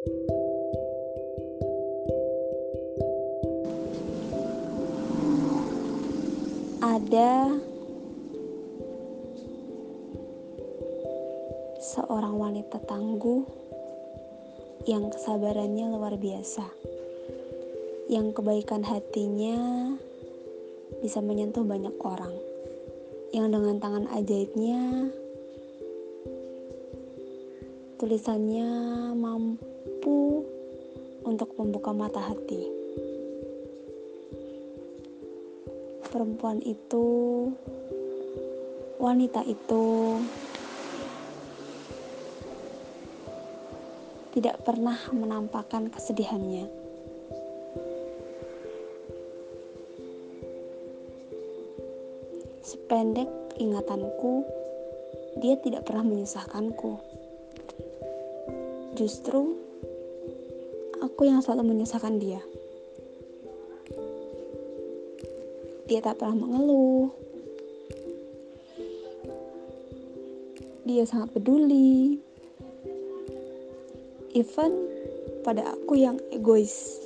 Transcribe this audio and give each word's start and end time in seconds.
Ada 0.00 0.08
seorang 11.84 12.32
wanita 12.32 12.80
tangguh 12.88 13.44
yang 14.88 15.12
kesabarannya 15.12 15.92
luar 15.92 16.16
biasa, 16.16 16.64
yang 18.08 18.32
kebaikan 18.32 18.80
hatinya 18.80 19.92
bisa 21.04 21.20
menyentuh 21.20 21.60
banyak 21.60 21.92
orang, 22.00 22.32
yang 23.36 23.52
dengan 23.52 23.76
tangan 23.76 24.08
ajaibnya 24.16 25.12
tulisannya 28.00 28.72
mampu 29.12 29.68
untuk 31.26 31.52
membuka 31.60 31.92
mata 31.92 32.22
hati. 32.22 32.64
Perempuan 36.10 36.58
itu, 36.66 37.06
wanita 38.98 39.46
itu 39.46 39.84
tidak 44.34 44.62
pernah 44.66 44.98
menampakkan 45.14 45.86
kesedihannya. 45.90 46.66
Sependek 52.62 53.30
ingatanku, 53.58 54.46
dia 55.38 55.58
tidak 55.62 55.86
pernah 55.86 56.06
menyusahkanku. 56.06 56.98
Justru 58.98 59.69
aku 61.20 61.28
yang 61.28 61.44
selalu 61.44 61.76
menyusahkan 61.76 62.16
dia. 62.16 62.40
Dia 65.84 66.00
tak 66.00 66.16
pernah 66.16 66.48
mengeluh. 66.48 67.12
Dia 70.88 71.04
sangat 71.04 71.36
peduli 71.36 72.16
even 74.32 74.72
pada 75.44 75.76
aku 75.76 76.00
yang 76.00 76.16
egois 76.32 77.04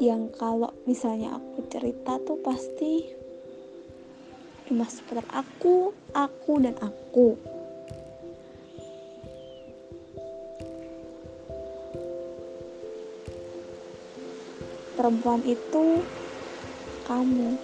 yang 0.00 0.32
kalau 0.32 0.72
misalnya 0.88 1.36
aku 1.36 1.68
cerita 1.68 2.16
tuh 2.24 2.40
pasti 2.40 3.04
cuma 4.64 4.88
seputar 4.88 5.28
aku, 5.28 5.92
aku 6.16 6.52
dan 6.56 6.72
aku. 6.80 7.36
Perempuan 15.00 15.40
itu 15.48 16.04
kamu. 17.08 17.56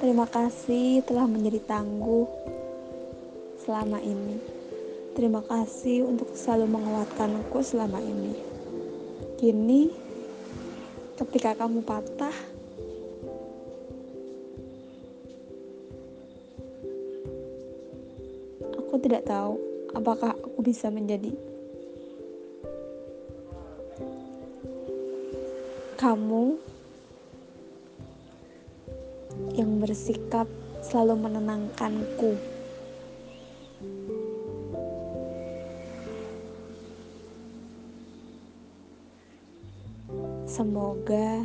Terima 0.00 0.24
kasih 0.24 1.04
telah 1.04 1.28
menjadi 1.28 1.60
tangguh 1.68 2.24
selama 3.60 4.00
ini. 4.00 4.40
Terima 5.12 5.44
kasih 5.44 6.08
untuk 6.08 6.32
selalu 6.32 6.80
menguatkanku 6.80 7.60
selama 7.60 8.00
ini. 8.00 8.32
Kini, 9.36 9.92
ketika 11.20 11.60
kamu 11.60 11.84
patah, 11.84 12.32
aku 18.80 18.96
tidak 18.96 19.28
tahu 19.28 19.60
apakah 19.92 20.32
aku 20.40 20.64
bisa 20.64 20.88
menjadi 20.88 21.49
kamu 26.00 26.56
yang 29.52 29.84
bersikap 29.84 30.48
selalu 30.80 31.28
menenangkanku. 31.28 32.40
Semoga 40.48 41.44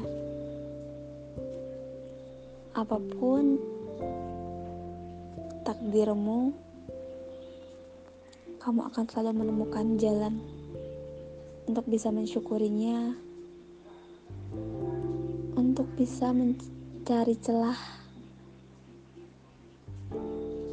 apa 2.79 2.95
pun 2.95 3.59
takdirmu, 5.67 6.55
kamu 8.63 8.87
akan 8.87 9.03
selalu 9.11 9.31
menemukan 9.35 9.99
jalan 9.99 10.39
untuk 11.67 11.83
bisa 11.91 12.07
mensyukurinya, 12.07 13.19
untuk 15.85 16.01
bisa 16.01 16.33
mencari 16.33 17.37
celah, 17.45 17.77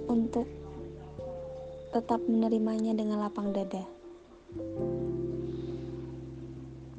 untuk 0.08 0.48
tetap 1.92 2.16
menerimanya 2.24 2.96
dengan 2.96 3.20
lapang 3.20 3.52
dada. 3.52 3.84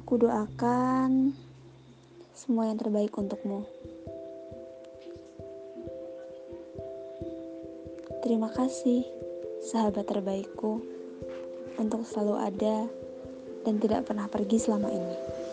Kudoakan 0.06 1.34
semua 2.38 2.70
yang 2.70 2.78
terbaik 2.78 3.10
untukmu. 3.18 3.66
Terima 8.22 8.46
kasih, 8.54 9.02
sahabat 9.58 10.06
terbaikku, 10.06 10.86
untuk 11.82 12.06
selalu 12.06 12.34
ada 12.38 12.86
dan 13.66 13.74
tidak 13.82 14.06
pernah 14.06 14.30
pergi 14.30 14.62
selama 14.62 14.86
ini. 14.94 15.43